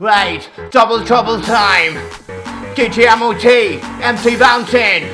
[0.00, 1.92] Right, double trouble time.
[2.72, 3.44] DJ MOT,
[4.00, 5.12] MC Bouncin,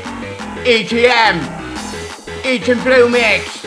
[0.62, 1.42] AGM,
[2.44, 3.66] Agent Blue Mix.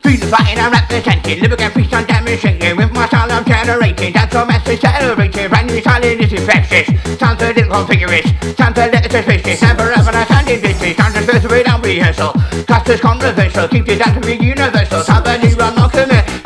[0.00, 4.14] Feel the fighting I'm representing, live again, feast on demonstrating With my style I'm generating,
[4.14, 8.56] that's all message celebrating Brand new silent is infectious, sounds a little configurous.
[8.56, 12.32] Sounds a little suspicious, never ever I stand in business Sounds just first without rehearsal,
[12.66, 13.68] cast is controversial.
[13.68, 16.37] Keep it down to be universal, have a new not commit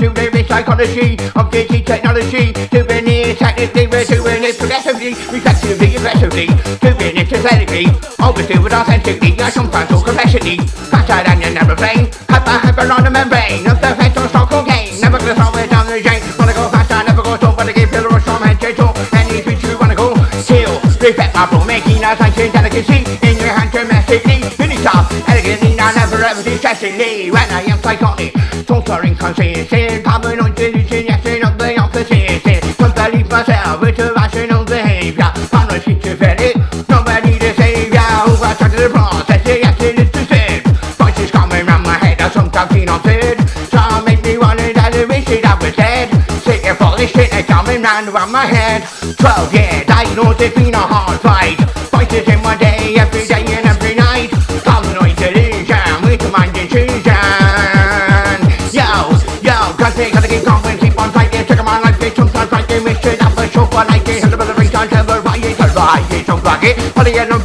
[0.83, 2.53] Psychology of digital technology.
[2.75, 6.47] Doing it technically, we're doing it progressively Reflexively, aggressively,
[6.83, 7.87] doing it aesthetically
[8.19, 12.91] Always do it authentically, I sometimes talk complexities Faster than your never plane, hyper, hyper
[12.91, 16.19] on the membrane Of the on stock cocaine, never gonna throw it down the drain
[16.35, 19.39] Wanna go faster, never go slow, but I give you a head to toe Any
[19.39, 23.71] speech you wanna go, chill Respect my flow, making a science delicacy In your hand
[23.71, 28.35] domestically, unisoft Elegantly, I never ever distressingly When I am psychotic,
[28.65, 32.79] total inconsistent Paranoid delusion, yes, of the opposite.
[32.79, 35.31] Don't believe myself, with irrational behavior.
[35.51, 36.57] Paranoid schizophrenic,
[36.89, 38.03] nobody to save ya.
[38.27, 40.63] Who I try to the process, yes, it is to sin
[40.99, 43.39] Voices coming round my head, I sometimes on sin
[43.71, 46.09] Some make me wonder that I wish it I was dead.
[46.43, 48.83] Sick of all this shit that's coming round around my head.
[49.17, 51.59] 12 years, diagnosed it's been a hard fight.
[51.91, 53.52] Voices in my day, every day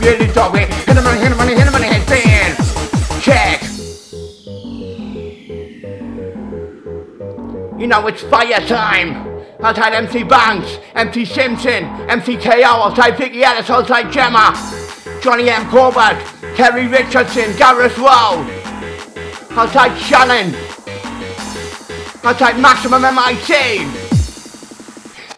[0.08, 2.56] really talk it Hit the money, hit the money, hit the money, head spin
[3.22, 3.61] Check
[7.80, 9.25] You know it's fire time
[9.59, 14.53] Outside MC Banks, MC Simpson, MC KO, outside Vicky Ellis, outside Gemma,
[15.19, 15.67] Johnny M.
[15.72, 16.23] Corbett,
[16.56, 18.45] Terry Richardson, Gareth Rowe,
[19.58, 20.53] outside Shannon,
[22.23, 24.06] outside Maximum MIT.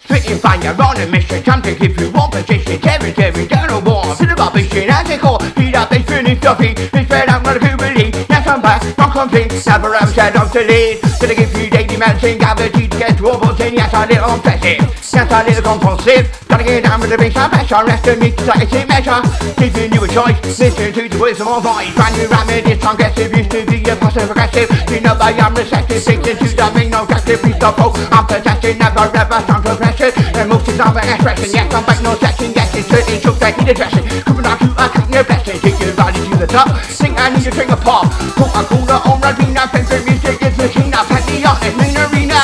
[0.09, 4.01] Spitting fire on a mission, time to keep you one position, territory, down a war,
[4.17, 8.09] bit of rubbish in ethical, feed up, they feeling stuffy, they fed up, gonna puberty,
[8.27, 12.39] yes I'm back, not complete, ever said I'm to lead, gonna give you daily medicine,
[12.39, 16.81] gravity to get robots in, yes I little obsessive, yes I little compulsive, gotta get
[16.81, 19.21] down with the big time pressure, rest of me to like a measure,
[19.53, 23.29] giving you a choice, listen to the words of my voice, brand new remedies, aggressive,
[23.37, 26.93] used to be a passive aggressive, you know I am receptive, thinking to the main
[26.97, 31.69] objective, please stop, oh, I'm possessing, never ever sound progression, emotions of an expression, yes
[31.69, 34.89] I'm back, no section, yes it's certainly true, taking the dressing, coming out to a
[34.89, 35.61] cut your blessing,
[36.39, 38.07] the top, think I need to drink a pop,
[38.39, 42.39] Coca-Cola, on Radina, favorite music is Machina, Penny on it, main arena.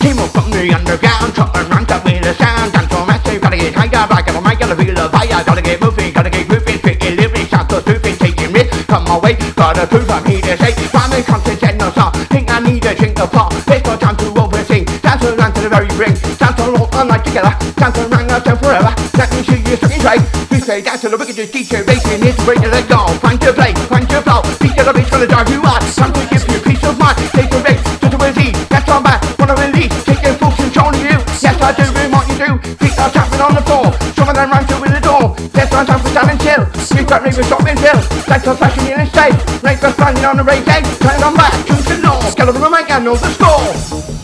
[0.00, 3.60] Team up from the underground, trotting around up with the sound, dance for massive, gotta
[3.60, 6.78] get higher, I gotta make, gotta feel the fire, gotta get moving, gotta get grooving,
[6.80, 10.56] spitting lyrics, out the spoofing, taking risks, come my way, gotta prove I'm here to
[10.56, 13.52] say, rhyming content and no song, think I need to drink the pop.
[13.52, 17.52] it's no time to oversing, dance around to the very brink, dance all night together,
[17.76, 18.95] dance around us and forever,
[19.32, 23.00] me see you sucking trade, we say to the wickedest DJ, racing to let go,
[23.24, 26.20] find your play, find your flow, beat the beat's gonna drive you out, time to
[26.28, 29.56] give you peace of mind, take a race, to the disease, that's on back, wanna
[29.56, 33.08] release, take your full control of you, yes I do, what you do, feet are
[33.08, 33.88] tapping on the floor,
[34.28, 36.62] of them run through the door, there's no time for stand chill,
[36.92, 39.32] you've got with shopping bill, thanks for flashing in and stay,
[39.64, 43.04] late for standing on the race day, turn on back, to the law, the and
[43.08, 44.15] know the score.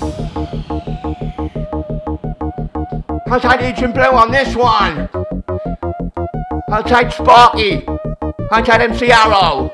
[3.33, 5.09] Outside Agent Blue on this one.
[6.71, 7.83] Outside Sparky.
[8.51, 9.71] Outside MC Arrow.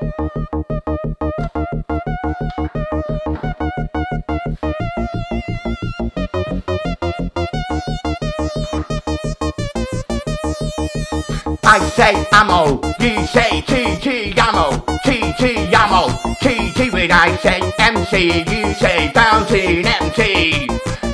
[11.65, 16.07] I say ammo, you say TT ammo, TT ammo,
[16.41, 20.69] TT when I say MC, you say bouncing MC,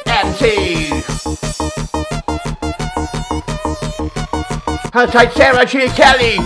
[0.04, 0.83] MC.
[4.96, 5.88] Outside Sarah G.
[5.90, 6.38] Kelly.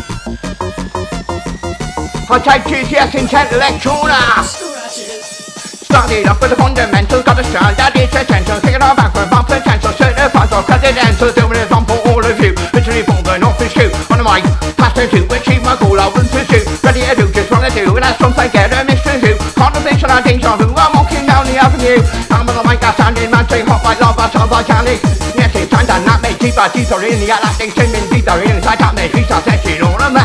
[2.33, 3.13] Outside GTS
[3.53, 4.41] Electrona.
[5.85, 8.57] Started off with the fundamentals, got a style that is essential.
[8.65, 11.29] Taking our back for about potential, certified for presidential.
[11.37, 12.57] Doing it on for all of you.
[12.73, 13.05] Literally
[13.45, 13.93] off the shoe.
[14.09, 14.49] On the mic,
[14.81, 16.65] passion to achieve my goal, I to pursue.
[16.81, 19.37] Ready to do just what I do, and that's something get a mystery who.
[19.61, 22.01] Conversation and deja vu, I'm walking down the avenue.
[22.33, 25.05] I'm on the mic, I'm standing, man, saying hot like lava, so volcanic.
[25.05, 25.18] Yes, it's
[26.43, 30.18] ထိပါထိဆိုရင်နေရာလားတိတ်ချိန်မင်းတိတာရင်းစားချမယ်ရှိချဆက်ရှင်လုံးလား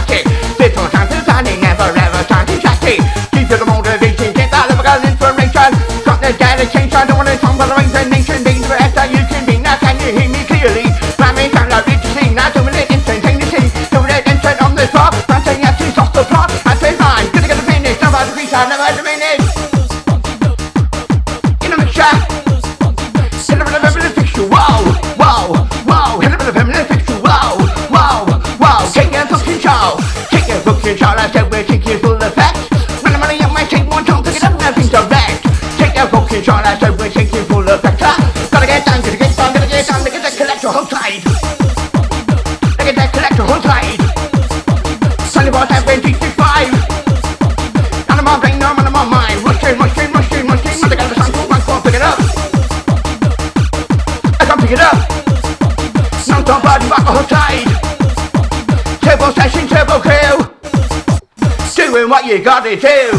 [62.14, 63.10] what you gotta do.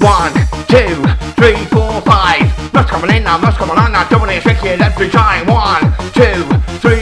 [0.00, 0.32] One,
[0.68, 0.96] two,
[1.36, 2.72] three, four, five.
[2.72, 4.08] Must coming in now, must coming on now.
[4.08, 5.46] Doing it tricky every time.
[5.46, 5.82] One,
[6.14, 6.44] two,
[6.80, 6.97] three,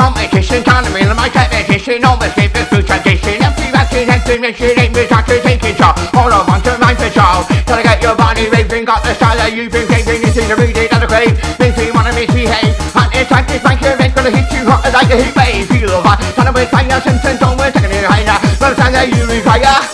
[0.00, 3.36] to competition, time to real my competition, almost gave the food tradition.
[3.42, 5.92] Every vaccine has been mission, ain't me time to take control.
[6.16, 7.44] All I want to mind control.
[7.68, 10.24] Gotta get your body raving, got the style that you've been craving.
[10.24, 11.36] It's in the read it, the crave.
[11.60, 12.76] Makes me wanna misbehave.
[12.96, 15.68] Hot attack this make your head gonna hit you hot like a heat wave.
[15.68, 18.38] Feel hot, trying to make fire, symptoms work, taking it higher.
[18.56, 19.84] But the time that you require.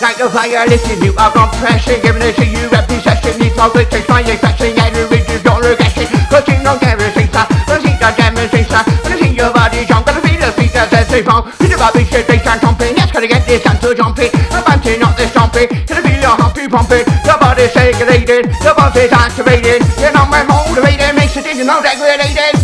[0.00, 3.36] Like the fire, listen you are on pressure, giving it to you every session.
[3.36, 4.79] Needs all the takes my infection,
[11.10, 11.42] they fall.
[11.42, 12.96] Feel the body shit, they start jumping.
[12.96, 14.30] Yes, gonna get this dance to jumping.
[14.54, 15.68] I'm bouncing, not this stomping.
[15.86, 17.04] Gonna feel your be pumping.
[17.26, 19.82] Your body's circulating, your body's activated.
[19.98, 22.59] You're not more motivated, makes it you know degraded.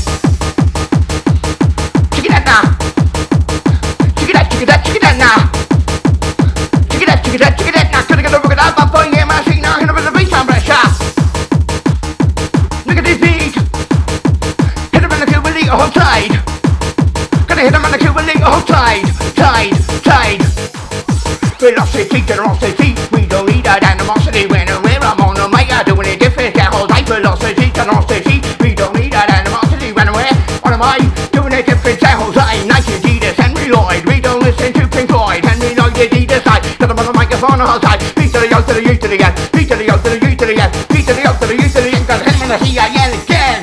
[22.16, 22.94] Velocity, generosity.
[23.12, 25.68] We don't need that animosity when we're I'm on the mic.
[25.68, 26.56] I'm doing it different.
[26.56, 28.40] That whole life, velocity, generosity.
[28.56, 30.32] We don't need that animosity when we're
[30.64, 31.04] on the mic.
[31.36, 32.00] Doing it different.
[32.00, 32.64] That whole time.
[32.64, 34.08] Nike, Adidas, Henry Lloyd.
[34.08, 35.44] We don't listen to Pink Floyd.
[35.44, 36.64] Henry Lloyd, Adidas, side.
[36.80, 38.00] Got him on the microphone, the whole time.
[38.16, 39.32] Beat to the yo to the U to the N.
[39.52, 40.70] Beat to the yo to the U to the N.
[40.88, 42.02] Beat to the yo to the U to the N.
[42.08, 43.60] Got him in the C-I-N again.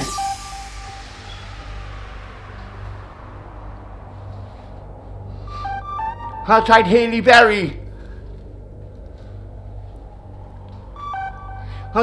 [6.45, 7.82] Outside Haley Berry.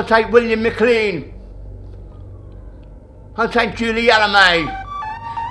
[0.00, 1.30] Outside William McLean.
[3.36, 4.64] I'll take Julie Ellamay.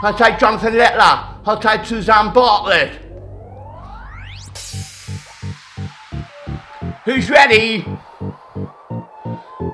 [0.01, 1.59] I'll take Jonathan Littler.
[1.61, 2.99] take Suzanne Bartlett.
[7.05, 7.85] Who's ready?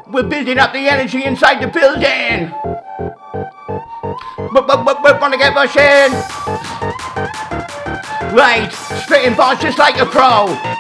[0.08, 2.52] We're building up the energy inside the building.
[4.52, 6.12] But, but, but, but, wanna get rushing?
[8.36, 8.70] Right,
[9.06, 10.75] spitting bars just like a pro.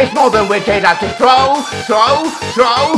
[0.00, 2.24] It's more than wicked at this throw, throw,
[2.56, 2.96] throw.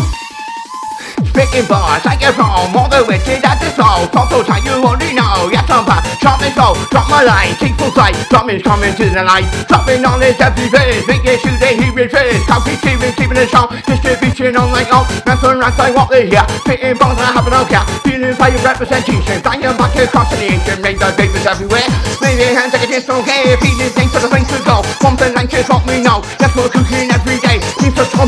[1.26, 4.06] Spitting bars like a pro, more than wicked at this throw.
[4.14, 5.50] Total time you already know.
[5.50, 6.06] Yes, I'm back.
[6.22, 8.14] Drop me flow, drop my line, keep full sight.
[8.47, 9.50] Me coming to the light.
[9.66, 11.02] Dropping knowledge every bit.
[11.02, 12.47] Big issue they hear it first.
[12.47, 12.78] Can't keep
[13.18, 13.75] keeping, it strong.
[13.82, 15.02] Distribution on like oh.
[15.26, 16.47] Nothing right like what they hear.
[16.62, 17.82] Spitting bars I have no care.
[18.06, 19.42] Feeling your representation.
[19.42, 20.78] Flying back across the nation.
[20.78, 21.90] Rainbow papers everywhere.
[22.23, 23.59] Maybe hands like a disc okay.
[23.59, 24.72] Feeling things for the things to go.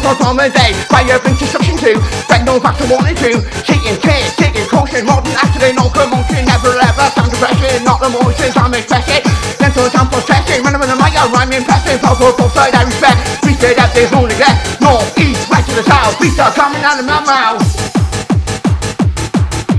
[0.04, 0.76] Us on the day.
[0.92, 1.96] Fire brings destruction too.
[2.28, 3.40] Back no back to one and two.
[3.64, 8.52] Cheating, cheer, kicking, caution, modern accident, no commotion, never ever sound depression, not the emotions
[8.52, 9.24] I'm expecting.
[9.56, 12.84] Mental time for stressing, when I'm the mic, I rhyme impressive, powerful, full side, I
[12.84, 13.16] respect.
[13.64, 17.00] Say that there's no neglect, north, east, west to the south, beats are coming out
[17.00, 17.64] of my mouth.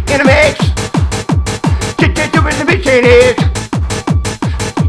[0.10, 0.58] In a mix,
[2.02, 3.38] get get to it, the mix it is.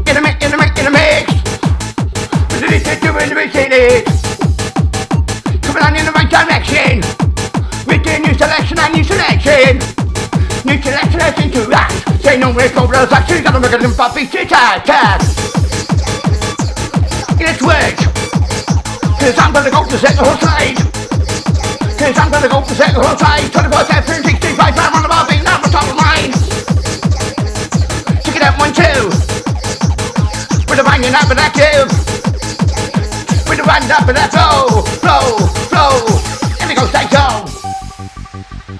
[0.09, 1.29] In a mix, in a mix, in a mix.
[2.57, 4.26] Get get to it, the mix it.
[11.73, 12.23] Act.
[12.23, 13.41] Say no way for those actions.
[13.41, 15.21] Gotta make them puppy sit tag tag.
[17.39, 17.97] It's work.
[19.19, 20.77] Cause I'm gonna go to set the whole side.
[21.97, 23.51] Cause I'm gonna go to set the whole side.
[23.51, 26.31] 24 7, 65, I'm on the bar, being now the top of mine.
[28.23, 29.09] Check it out, one, two.
[30.69, 31.89] With a banging up and active.
[33.49, 35.25] With a banging up and that flow, flow,
[35.71, 35.93] flow.
[36.59, 37.46] Here we go, stay go.
[38.69, 38.75] I'm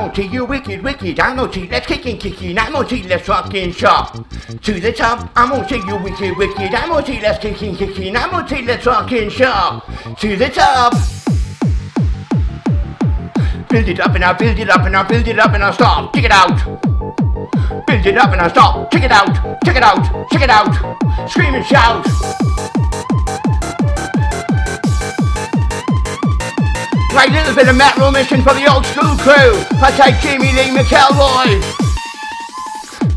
[0.00, 3.06] on to you wicked, wicked, I'm you, let's kick and kicking, I'm on to you,
[3.06, 4.26] let's rockin' shop.
[4.62, 8.16] To the top, I'm on to you wicked, wicked, I'm you, let's kick and kicking,
[8.16, 9.86] I'm on to you, let's rockin' shop.
[10.18, 10.94] To the top.
[13.68, 15.72] Build it up and I'll build it up and I'll build it up and I'll
[15.72, 16.12] stop.
[16.12, 16.95] Check it out.
[17.86, 18.90] Build it up and I'll stop.
[18.90, 19.32] Check it out.
[19.64, 20.28] Check it out.
[20.30, 21.30] Check it out.
[21.30, 22.04] Scream and shout.
[27.14, 29.56] Right, a little bit of metal mission for the old school crew.
[29.80, 31.62] I take Jimmy Lee McElroy.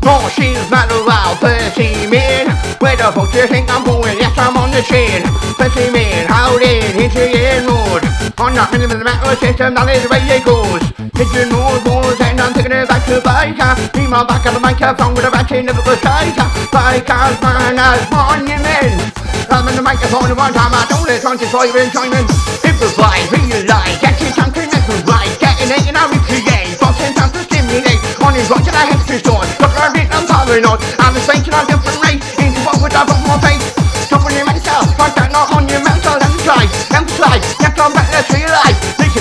[0.04, 2.48] More she's metal wow, 30 men.
[2.78, 4.16] Where the fuck do you think I'm going?
[4.18, 5.22] Yes, I'm on the chain.
[5.58, 8.09] 30 men, howling into your mood.
[8.40, 10.08] On rhythm of the metal system, that is
[10.48, 10.80] goes.
[11.12, 13.76] Hitting more balls and I'm taking it back to biker.
[13.92, 16.48] Be my back on the microphone with a battery never was tighter.
[16.72, 19.12] Bikers, manners, monument.
[19.52, 22.32] I'm in the microphone one time, I don't let conscious for your enjoyment.
[22.64, 25.28] Improvise, realize, get you something that's right.
[25.36, 28.00] Getting it and I recreate, boxing time to stimulate.
[28.24, 29.44] On his watch and I have to store.
[29.60, 30.80] But I'm I'm paranoid.
[30.96, 32.24] I'm just thinking on different race.
[32.40, 33.79] Into what would I put more face?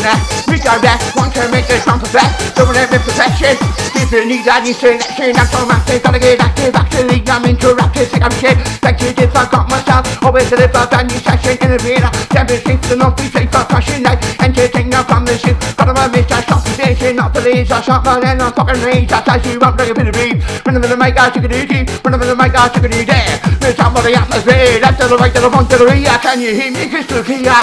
[0.10, 2.58] That, redirect, want to make this one perfect.
[2.58, 3.54] It with perfection.
[3.94, 6.74] If you need any selection, I'm so massive, gotta get active.
[6.74, 8.58] Actually, I'm interrupted, sick of shit.
[8.82, 10.10] Thank you, if I got myself.
[10.25, 12.10] Always deliver brand new session in the arena.
[12.34, 14.18] Demonstrate the not be safe fashion night.
[14.42, 15.54] Entertainer from the shoot.
[15.78, 17.70] Got my miss, I stop the station, not the leads.
[17.70, 19.13] I shot my then I'm fucking rage.
[19.13, 20.42] I say you up like a bit of beat.
[20.66, 21.86] Run over the mic, I took it easy.
[22.01, 23.13] Run over the mic, I took it easy.
[23.62, 24.82] There's top of the atmosphere.
[24.82, 26.18] Left to the right, to the front, to the rear.
[26.25, 26.89] Can you hear me?
[26.89, 27.54] Crystal clear.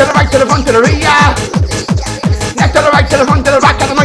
[0.00, 0.96] To the right, to the front, to the rear.
[2.56, 3.99] Left to the right, to the front, to the back, to the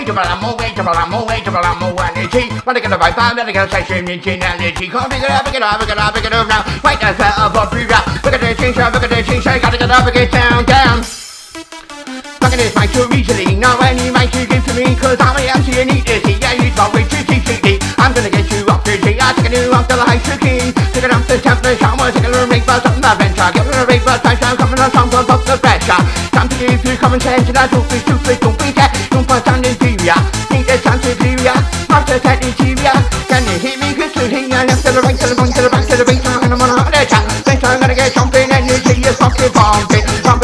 [0.00, 2.48] Hey, double ammo, hey, double ammo, hey, double ammo, energy.
[2.64, 4.88] Wanna get a vibe, I'm gonna get a session in energy.
[4.88, 6.64] Come pick it up, pick it up, pick it up, pick it up now.
[6.80, 8.08] Right, that's that up, up, free rap.
[8.24, 11.04] Look at the change, look at the change, gotta get up, get down, down.
[11.04, 15.44] Fucking this mic too easily, no any mic you give to me, cause I'm a
[15.60, 16.40] MC and to see.
[16.40, 17.76] Yeah, use my way too cheaply.
[18.00, 20.34] I'm gonna get you up to G, I take new up to the high to
[20.40, 20.72] key.
[20.96, 23.52] Take it up to the shower, take a little ring, buzz up the venture.
[23.52, 26.00] Give it a ring, buzz, touchdown, coming on, some up the pressure.
[26.32, 29.28] Time to give you common sense, and I don't be stupid, don't be that, don't
[29.28, 29.89] put inferior.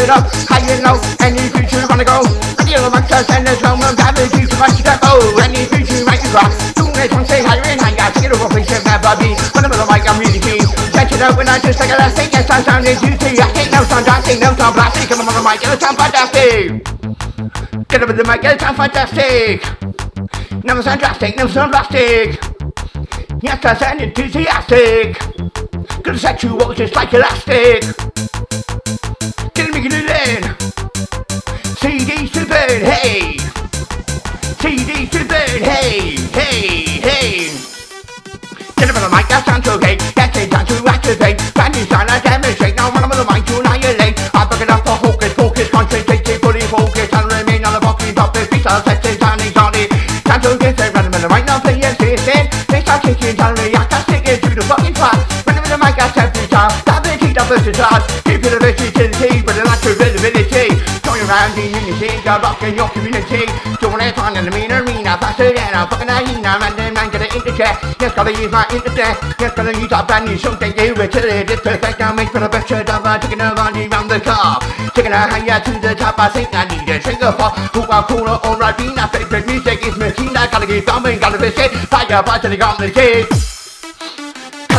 [0.07, 2.23] It up, high and low, any future wanna go.
[2.23, 6.07] I deal with monsters and there's no damage you to much step oh, any future
[6.07, 6.55] might be cross.
[6.79, 9.35] Soon as one say higher and higher, take it over, please, never be.
[9.51, 10.63] When I'm on mic, I'm really keen.
[10.95, 13.35] Catch it out when I just take a last thing, yes, I sound is juicy.
[13.43, 16.87] I think no sound dancing, no sound blasting, come on the mic, it'll sound fantastic.
[17.91, 19.59] Get up with the mic, it'll sound fantastic.
[20.63, 22.39] Never sound drastic, never sound plastic.
[23.43, 25.19] Yes, I sound enthusiastic.
[26.03, 28.06] Gonna set you up just like elastic.
[32.67, 33.37] Burn, hey.
[34.59, 37.51] CDs to burn, hey, hey, hey.
[38.77, 39.97] Get up on the mic, that sounds okay.
[40.15, 41.39] That's it, time to activate.
[41.55, 42.75] Brand new style, I demonstrate.
[42.77, 44.19] Now run up on the mic to annihilate.
[44.35, 48.15] I book it up for hocus pocus, concentrated, fully focused, and remain on the boxing
[48.15, 48.35] top.
[48.35, 49.91] The beats are set, it's on, it's on it.
[50.27, 52.51] Time to get set, up on the mic, now play it, listen.
[52.67, 55.19] They start kicking, tell me I stick it to the fucking track.
[55.47, 56.73] Run up on the mic, step to time.
[56.83, 57.87] That ability, that versatile.
[57.87, 57.96] Keep it
[61.27, 63.43] around in unity, you're rocking your community.
[63.83, 66.59] Doing it on in the mean arena, faster than a fucking hyena.
[66.59, 67.83] Man, then man, gonna interject.
[68.01, 69.19] Yes, gotta use my internet.
[69.39, 70.95] Yes, gotta use our brand new something new.
[70.95, 71.99] It's it, it's perfect.
[71.99, 74.61] Now make for the shot of taking a run around the car.
[74.95, 76.97] Taking a higher to the top, I think I need a
[77.97, 80.49] are cooler, alright, be my favorite music is Machina.
[80.51, 81.71] Gotta get something, gotta be shit.
[81.89, 83.66] Fire, fire, to the complicated.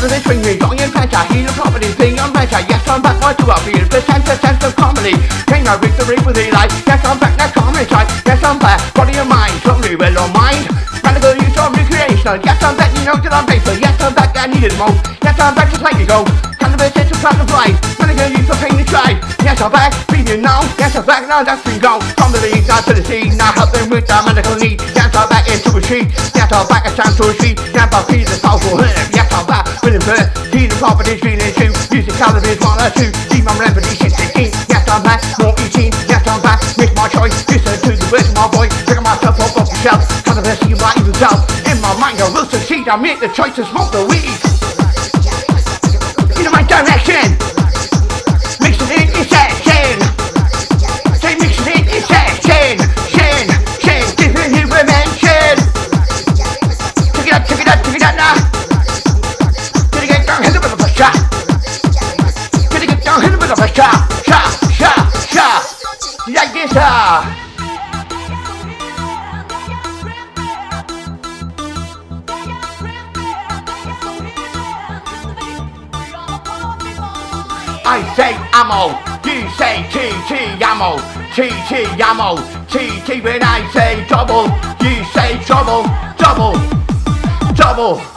[0.07, 2.63] Color the swing me, going in pressure, heal property, thing on pressure.
[2.71, 3.83] Yes, I'm back, do I feel?
[3.91, 5.19] Percent, percent of comedy.
[5.51, 6.71] Train my victory with Eli.
[6.87, 8.07] Yes, I'm back, now comedy side.
[8.23, 10.63] Yes, I'm back, body and mind, slowly well on mind.
[11.03, 12.39] Radical use of recreation.
[12.39, 13.75] Yes, I'm back, you know that I'm paper.
[13.75, 14.95] Yes, I'm back, I need it most.
[15.19, 16.23] Yes, I'm back just like you go.
[16.55, 17.75] Cannabis is a kind of life.
[17.99, 19.19] I get used to pain to try.
[19.43, 20.63] Yes, I'm back, feeling now.
[20.79, 21.99] Yes, I'm back, now that's been gone.
[22.15, 23.27] From the league, to the sea.
[23.35, 24.79] Now help them with their medical need.
[24.95, 26.07] Yes, I'm back into a sheet.
[26.31, 27.59] Yes, I'm back, a chance to a sheet.
[27.75, 28.79] Yes, I'm feeling powerful.
[28.79, 29.06] Yes,
[30.07, 30.51] I'm back, feeling birth.
[30.51, 31.71] Feeling property, feeling too.
[31.91, 33.11] Music, cannabis, one or two.
[33.43, 34.51] My remedy, shit, sixteen.
[34.67, 35.91] Yes, I'm back, more eating.
[36.07, 37.31] Yes, I'm back, make my choice.
[37.47, 38.73] Listen to the words of my voice.
[38.83, 40.03] Picking myself up off the shelf.
[40.25, 41.15] Cannabis, might even.
[41.71, 42.87] In my mind, I will succeed.
[42.89, 44.27] I make the choice to smoke the weed.
[46.43, 47.56] In my direction.
[66.57, 67.43] Like this, ah.
[77.85, 80.97] I say ammo, you say TT ammo,
[81.35, 82.37] TT ammo,
[82.67, 84.49] TT when I say double,
[84.83, 85.83] you say trouble,
[86.17, 86.53] double,
[87.53, 88.16] double.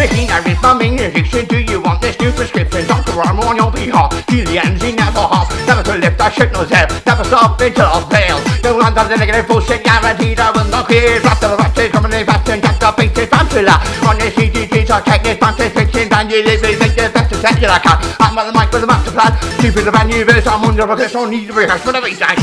[0.00, 1.44] Making a my main addiction.
[1.44, 2.86] Do you want this new prescription?
[2.88, 4.08] Doctor, I'm on your behalf.
[4.32, 5.52] Feel the energy never half.
[5.68, 6.88] Never to lift, I should no hell.
[7.04, 8.40] Never stop until I fail.
[8.64, 10.40] No under the negative bullshit guaranteed.
[10.40, 11.20] I will not hear.
[11.20, 13.68] After the rest is coming in fast and jack the basic pamphlet.
[14.08, 16.08] On the CDT, so take this fantastic fiction.
[16.08, 18.00] And you live, make the best of that I can.
[18.24, 19.36] I'm on the mic with a master plan.
[19.60, 20.46] Stupid the brand new verse.
[20.46, 22.40] I'm under the because I need to rehearse for the baseline.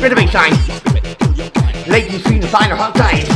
[0.00, 0.56] For the baseline.
[1.92, 3.35] Ladies feeling fine or hot tight.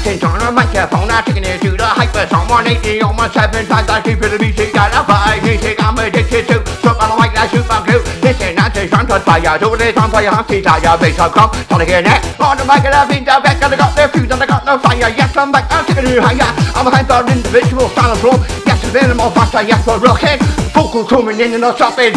[0.00, 2.24] Passing on a microphone, I'm taking it to the hyper.
[2.32, 3.84] Someone 80 on my seven times.
[3.84, 5.76] I keep a music, got a five music.
[5.76, 6.64] I'm addicted to.
[6.88, 8.00] On the mic, like super glue.
[8.24, 9.60] Listen, I'm just to fire.
[9.60, 10.96] Do this on fire, I'm see tire.
[10.96, 12.40] Bass up, come, trying to get it.
[12.40, 14.46] On the mic, and I've been down back, and I got the fuse, and I
[14.48, 15.12] got no fire.
[15.12, 16.48] Yes, I'm back, I'm taking it higher.
[16.72, 18.40] I'm a hyper individual, style of flow.
[18.64, 20.40] Yes, a little more faster, yes, we're rocking.
[20.72, 22.16] Vocal coming in and not stopping.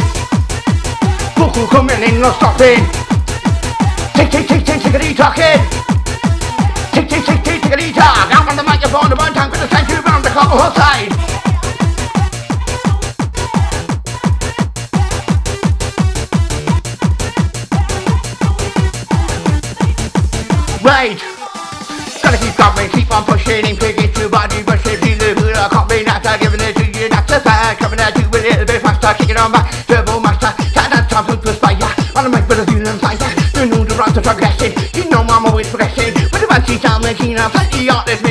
[1.35, 2.79] Vocal coming in and not stopping.
[4.15, 5.92] Tick, tick, tick, tick, tickety.
[7.73, 8.29] Tick, tickety talk.
[8.29, 11.09] I'm on the microphone, the one time, gonna thank you round the the whole side.
[20.85, 21.17] Right.
[22.21, 25.55] Gotta keep coming, keep on pushing, and pick it to body, it, feel the hood,
[25.57, 27.79] I can't be not giving it to you, that's a fact.
[27.79, 31.09] Coming at you a little bit faster, kick it on back, turbo master, cat that
[31.09, 31.77] time to fire.
[32.15, 33.17] On the mic, but a feeling fire.
[33.57, 35.92] You know the rounds are progressing, you know I'm always progressing.
[37.23, 38.21] This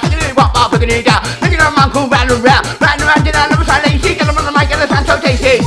[0.00, 1.20] taking it walk it down,
[1.52, 4.38] it cool, round and round, round and round, and I never try lazy, get them
[4.38, 5.62] on the mic, and the sound so tasty.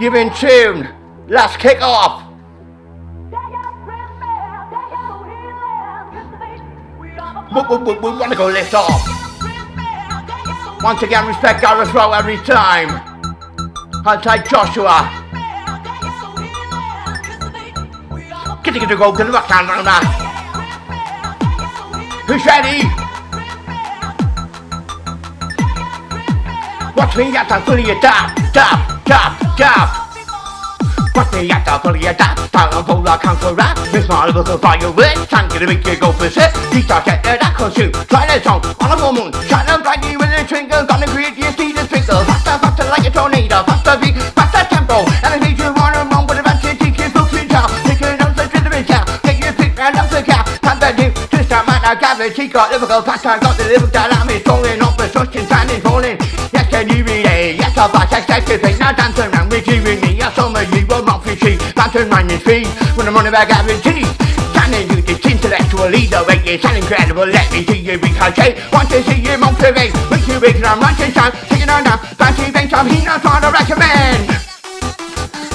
[0.00, 0.88] You've been tuned.
[1.28, 2.22] Let's kick off.
[7.52, 9.13] We, we, we, we want to go lift off.
[10.84, 13.00] Once again, respect Gareth Rowe every time.
[14.04, 15.08] I'll take Joshua.
[18.62, 20.04] Get to go, the rock down on that.
[22.28, 22.84] Who's ready?
[26.94, 29.88] Watch me at the fully dab, dab, dab, dab.
[31.16, 33.78] Watch me at the fully dab, time to pull the rap.
[33.90, 36.52] Miss my little fireworks, time to make you go for shit.
[36.70, 37.54] These are set that I.
[37.54, 39.63] Try that song on a full moon.
[40.44, 42.24] Brightly twinkle, gonna create you see the twinkle.
[42.24, 45.04] Faster, faster like a tornado, faster beat, faster tempo.
[45.24, 47.68] And I need you run around with a bunch of teachers, books in town.
[47.84, 50.44] Take it down to the town, take your pick and up the cap.
[50.60, 53.64] Time to do, twist that man, I got the got Liverpool, past I got the
[53.64, 56.16] I'm is falling off the suction, standing falling.
[56.52, 57.56] Yes, can you read it?
[57.56, 60.16] Yes, I'll back, yes, yes, yes, now dance around with you and me.
[60.16, 61.56] Yes, I'm a you, will not fishy.
[61.74, 64.06] Dancing around your feet, when I'm on the back, guaranteed.
[64.52, 68.60] Standing you this intellectual leader, you sound incredible, let me see you ricochet.
[68.72, 71.98] Want to see you motivate, make you big, and I'm running down, taking on down,
[72.20, 74.28] fancy things I'm here, I'm trying to recommend.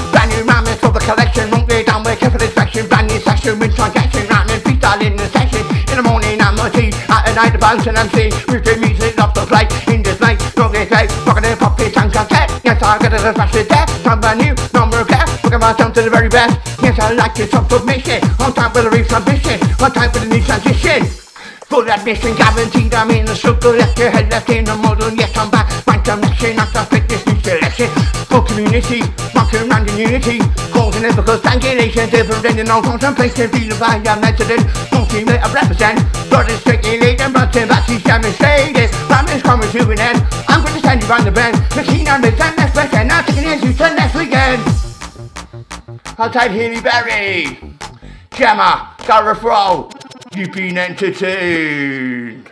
[0.10, 2.88] Brand new rhyming for the collection, won't be done with careful inspection.
[2.88, 5.62] Brand new section with transaction, rhyming freestyle in the session.
[5.94, 8.66] In the morning I'm on tea, at the night the bounce and I'm seeing with
[8.66, 9.70] the music off the plate.
[9.94, 14.04] In this night, strong as out, rocking and popping of the fast death.
[14.04, 15.30] Time by new number of gas.
[15.44, 16.58] Look at myself to the very best.
[16.82, 18.26] Yes, I like this submission.
[18.42, 19.62] On time with a resubmission.
[19.84, 21.29] On time with a new transition.
[21.70, 25.38] Full admission guaranteed I'm in the circle Left your head left in the model Yes
[25.38, 25.70] I'm back.
[25.86, 27.90] Right direction After fitness new selection
[28.26, 29.06] For community
[29.38, 30.42] Rocking around in unity.
[30.74, 34.66] Causing ethical strangulation Different than no contemplation Feel the vibe I'm resident.
[34.90, 36.02] Don't seem I represent.
[36.34, 38.90] Blood is circulating to back She's demonstrated.
[39.06, 40.26] Family's coming to an end.
[40.50, 41.54] I'm to send you round the bend.
[41.78, 44.66] The keen on the next weekend Now taking it you turn next weekend.
[46.18, 47.78] Outside Healy Berry.
[48.34, 49.92] Gemma Gareth Rowe
[50.36, 52.52] You've been entertained